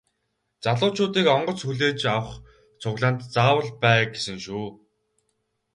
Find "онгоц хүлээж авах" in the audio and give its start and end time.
1.35-2.31